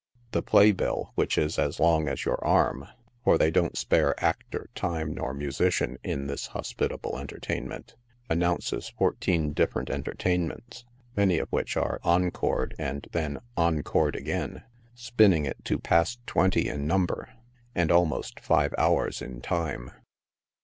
[0.31, 2.87] The play bill, which is as long as your arm—
[3.23, 7.93] for they don't spare actor, time nor musician in this hospitable entertainment—
[8.27, 10.85] announces fourteen different entertainments,
[11.15, 14.63] many of which are encored and then encored again,
[14.95, 17.29] spinning it to past twenty in number,
[17.75, 19.91] and al most five hours in time.